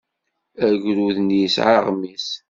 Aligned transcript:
Agrud-nni 0.65 1.37
yesɛa 1.41 1.75
aɣmis. 1.79 2.27